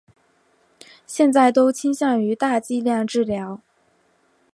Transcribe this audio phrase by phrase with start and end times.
[1.05, 3.61] 现在都倾向于大剂量治疗。